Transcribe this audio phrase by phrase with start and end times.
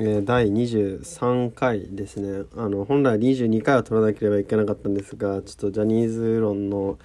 [0.00, 2.46] え第23回ですね。
[2.56, 7.00] あの本来22回は取らなければいけなかったんですがちょっとジャニーズ論の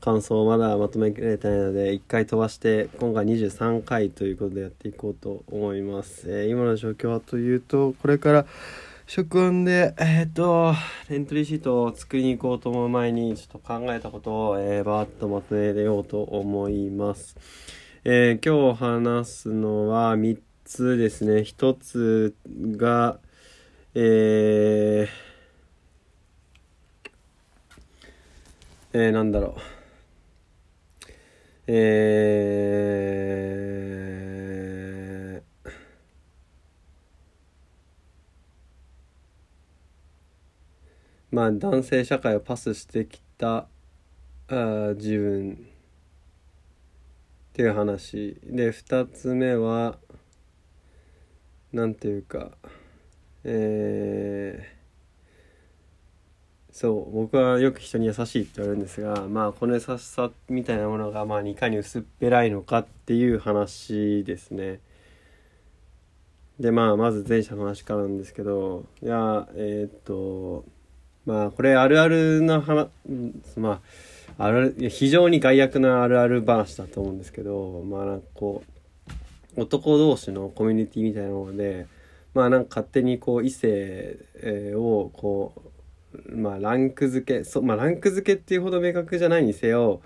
[0.00, 8.46] 感想をまだまとめきれてないので1回飛ばして今回23回ということでやっていこうと思います、えー今の状況はというとこれから
[9.06, 10.72] 食音でえっ、と
[11.10, 17.36] エントリーシートを作りに行こうと思う前にちょっと考えたことを、えー、バーッとまとめようと思います。
[18.04, 20.38] えー今日話すのは3
[20.70, 21.42] つですね。
[21.44, 22.34] 1つ
[22.76, 23.18] が
[23.94, 29.60] えーえーなんだろう。
[31.66, 35.40] えー
[41.30, 43.68] まあ男性社会をパスしてきた
[44.48, 45.56] あ自分っ
[47.52, 48.36] ていう話。
[48.44, 49.98] で2つ目は
[51.72, 52.50] なんていうか
[53.44, 54.80] えー
[56.72, 64.80] そう僕はよく人に優しいって言われるんですがまあこの優しさみたいなものがまあいかに薄っぺらいのかっていう話ですね。
[66.60, 70.64] でまあまず前者の話からなんですけどいやえーっと
[71.26, 72.88] まあこれあるあるな話
[73.56, 73.82] ま
[74.38, 78.69] あある非常に害悪なあるある話だと思うんですけどまあなんかこう
[79.60, 81.86] 男同士のコミュニティみたいなもので
[82.34, 84.16] まあなんか勝手にこう異性
[84.74, 85.52] をこ
[86.14, 90.00] うまあランク付けそまあランク付けっていうほど明確じゃないにせよ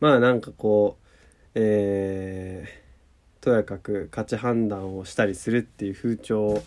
[0.00, 1.04] まあなんかこう
[1.54, 2.84] えー
[3.44, 6.62] とやかく価値判断をしたりするっていう風潮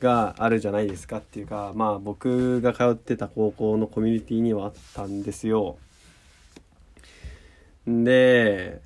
[0.00, 5.78] があるじゃないですかっていうかまあ僕が通ってた高校のコミュニティにはあったんですよ。
[7.86, 8.82] で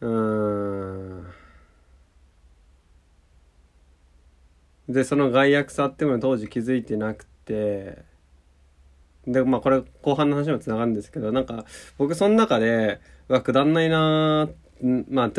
[0.00, 1.26] うん。
[4.88, 7.98] でその害悪さっていうのを当時気づいてなくて
[9.26, 11.64] でまあこれ後半の話にもつながるんですけどなんか
[11.96, 15.30] 僕その中でうわくだんないなーんまあ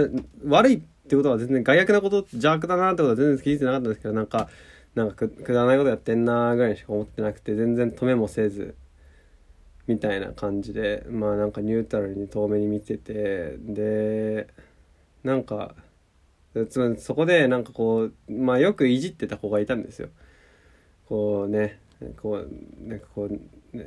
[0.46, 0.80] 悪いっ
[1.10, 4.50] てことは全然害悪なこと邪悪だなってことは全然気づいてなかったんですけどなんか
[4.96, 8.76] なんかくくだらないことやってんなぐらいしか思ってなくて全然止めもせず。
[9.92, 14.48] みたいな感じでまあなんかニュートラルに遠目に見ててで
[15.24, 15.76] なんか
[16.70, 20.10] つまりそこでなんかこうまあよくいじってた子がいたんですよ。
[21.08, 21.80] こうね
[22.22, 23.86] こうなんかこう,、ね、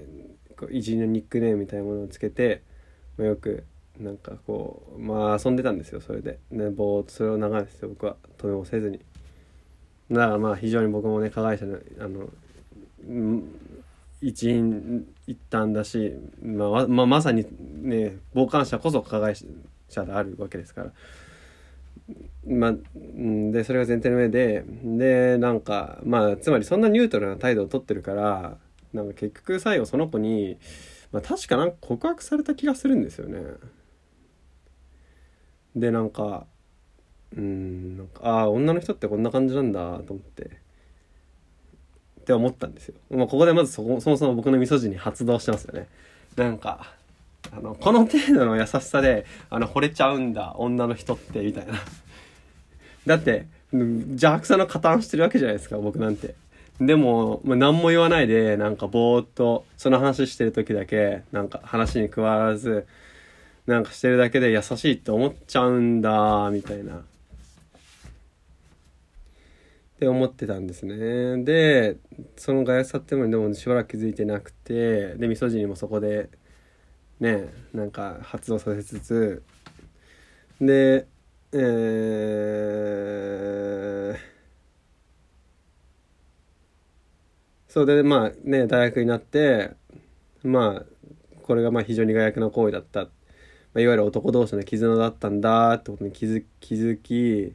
[0.56, 2.62] こういじりのニックネームみたいなものをつけて、
[3.16, 3.64] まあ、よく
[3.98, 6.38] なんかこうまあ遊んでたんですよそれで。
[6.50, 9.00] ねぼーっとそれを流して僕は止めもせずに。
[10.10, 12.28] だからまあ非常に僕もね加害者のあの
[14.26, 17.46] 一員一端だし、まあまあ、まさに
[17.82, 19.34] ね傍観者こそ加害
[19.88, 20.92] 者であるわけですから
[22.46, 28.56] まあ、うんでそれが前提の上ででなんかまあつまりそんなニュートラルな態度を取ってるから
[28.94, 30.58] なんか結局最後その子に、
[31.12, 33.42] まあ、確かなんか告白された気がするんですよね。
[35.76, 36.46] でなんか
[37.36, 40.63] うんなんかああ女の人ってこんな感じなんだと思って
[42.24, 42.94] って思ったんですよ。
[43.10, 45.86] まあ、ここでまずそもそも僕のミソジに発動してますよね。
[46.36, 46.94] なんか
[47.52, 51.74] あのこの程度の優しさであの惚れちゃうんだ女の人ってみたいな。
[53.06, 56.34] だって邪悪さの加担してるわけじゃないですか僕なんて。
[56.80, 62.86] でも、まあ、何も言わないでなんかぼーっとその話してる時だけなんか話に加わらず
[63.66, 67.02] なんかしてるだけで優しいって思っちゃうんだみたいな。
[69.97, 71.44] って思ってたんですね。
[71.44, 71.99] で、
[72.37, 76.31] そのガヤさっていうのにでもしばらく気づいてなくて、で、みそ汁にもそこで、
[77.21, 79.43] ね、なんか発動させつつ、
[80.60, 81.06] で、
[81.53, 84.19] えー、
[87.69, 89.72] そうで、まあね、大学になって、
[90.43, 90.94] まあ、
[91.43, 93.05] これがまあ非常に害悪な行為だった。
[93.05, 93.11] ま
[93.76, 97.55] あ、いわゆる男同士の絆だったんだってことに気づ気づき、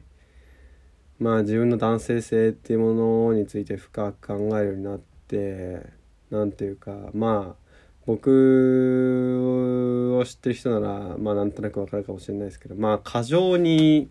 [1.20, 5.82] まあ自分の男性性っていうものについて深く考えるようになって
[6.30, 7.70] なんていうかまあ
[8.06, 14.08] 僕を知ってる人ならまあなんとなくわかるかもしれないですけどまあ過剰に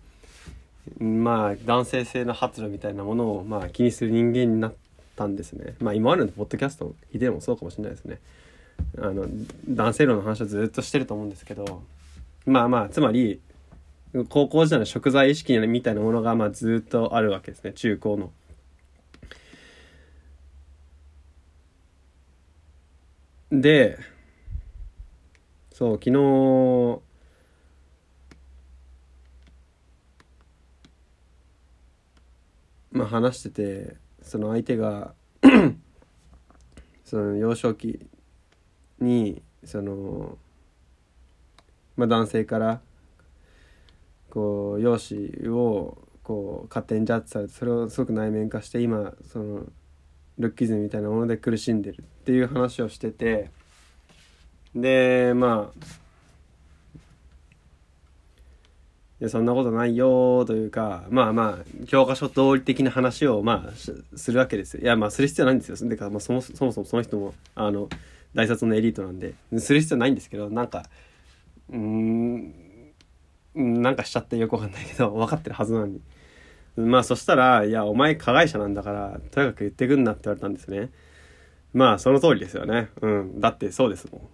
[0.99, 4.73] まあ男性性の発露みたいなものをまあ気にする人間になっ
[5.15, 5.75] たんですね。
[5.79, 8.19] まあ今までのポッドキャストのヒデもそうかもしれないですね。
[8.97, 9.25] あの
[9.67, 11.83] 男性論の話をずっとしてると思うんですけど
[12.45, 13.41] まあまあつまり
[14.27, 18.31] 高校時代の食材意識みたいなものがまあずっとあるわけですね中高の。
[23.51, 23.97] で
[25.71, 27.01] そう昨日
[32.91, 35.13] まあ話しててその相手が
[37.05, 38.07] その幼少期
[38.99, 40.37] にその
[41.95, 42.81] まあ男性から
[44.29, 49.65] こう容姿をこう勝手にジャッジされてそれをすごく内面化して今その
[50.37, 53.49] ルッキズムみたいなもので苦しんでるっていう話をしてて
[54.75, 55.99] でまあ
[59.19, 64.81] いやそんなことないよというかまあまあ教科書通り的な話をまあするわけですよ。
[64.81, 65.89] いやまあする必要ないんですよ。
[65.89, 67.89] でか、まあ、そもそもそもその人もあの
[68.33, 70.85] 大卒のエリートなんでする必要ないんですけどなんか
[71.69, 72.68] うん
[73.55, 76.01] なんかしちゃってよくわかんないけど 分かってるはずなのに。
[76.77, 80.89] まあそしたら「いやお前加害者なんだからとにかく言ってくんな」って言われたんですね。
[81.73, 82.89] まあその通りですよね。
[83.01, 83.39] うん。
[83.39, 84.29] だってそうですも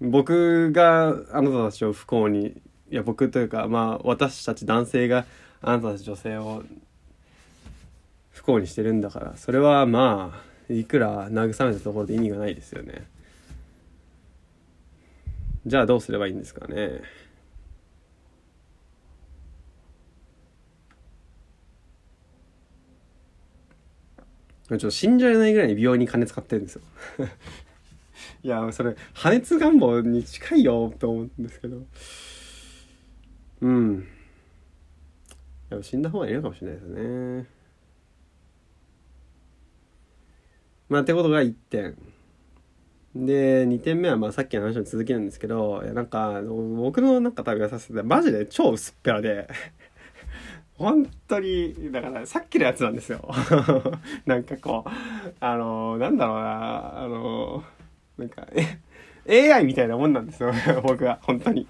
[0.00, 0.10] ん。
[0.10, 2.60] 僕があなたたちを不幸に
[2.90, 5.26] いや僕というかまあ私たち男性が
[5.60, 6.64] あなたたち女性を
[8.30, 13.06] 不幸にしてるんだからそれはまあいくら慰めたところで意味がないですよね。
[15.66, 17.02] じゃあどうすればいいんですかね。
[24.78, 26.82] ちょっと信じられないぐらいに美容に金使ってるんですよ。
[28.42, 31.86] いやそれ破熱願望に近いよと思うんですけど。
[33.62, 34.06] うん。
[35.70, 37.46] やっぱ死んだ方がいいのかもしれないですね。
[40.88, 41.96] まあってことが1点。
[43.14, 49.48] で2点目はまあさっきの話の続きなんですけどいやなんか僕のなんか旅がさせて超マジで超薄っぺらで
[50.80, 53.28] 本当にだからさっきのやつなんですよ。
[54.24, 54.90] なんかこう
[55.38, 57.62] あのなんだろうなあの
[58.16, 58.46] なんか
[59.26, 60.54] え AI みたいなもんなんですよ。
[60.82, 61.66] 僕は本当に。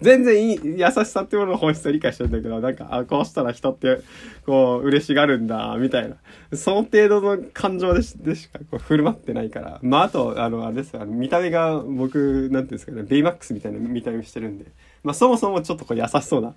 [0.00, 3.98] 全然いい優しさってものの本質を理解してるんだけどなんかあこうしたら人って
[4.46, 6.16] こう嬉しがるんだみたいな。
[6.56, 9.80] その程度の感情でしでしかこう振る舞ってないから。
[9.82, 11.04] まああとあのあれですよ。
[11.04, 14.64] 見た目が僕なんていうんですかねベイマックスみたいな見た目してるんで。
[15.04, 16.54] まあそもそもちょっとこう優しそうな。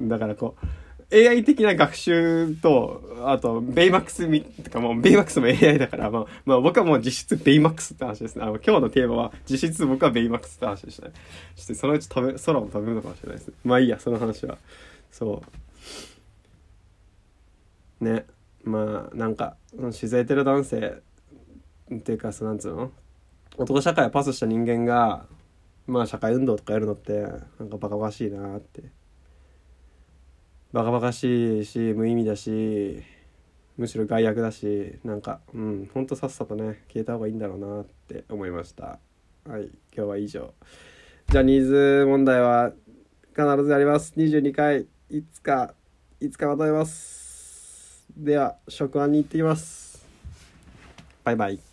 [0.00, 0.66] だからこう
[1.12, 8.42] AI 的な学習と、あと、ベイマックスみ、とかもう、ベイマックスも AI だから、まあ、まあ僕はもう実質ベイマックスって話ですね。
[8.42, 11.14] あの、今日のテーマは、実質僕はベイマックスって話でしたね。
[11.54, 13.54] そして、そのうち食べ、空も食べるのかもしれないですね。
[13.64, 14.58] まあいいや、その話は。
[15.12, 15.42] そ
[18.00, 18.04] う。
[18.04, 18.26] ね。
[18.64, 21.02] まあ、なんか、自然てる男性
[21.94, 22.90] っていうか、そなんつうの？
[23.58, 25.26] 男社会をパスした人間が、
[25.86, 27.20] まあ社会運動とかやるのって、
[27.60, 28.82] なんかバカバカしいなって
[30.76, 33.02] バカバカしいし無意味だし
[33.78, 38.98] むしろ害悪だしなんかうんほんとさっさとね消えた方がいいんだろうなって思いました。
[39.48, 40.52] はい今日は以上。
[41.30, 42.72] ジャニーズ問題は
[43.34, 44.12] 必ずやります。
[44.18, 45.72] 22回いつか
[46.20, 48.04] いつかまとめます。
[48.14, 50.06] では職案に行ってきます。
[51.24, 51.65] バイバイ。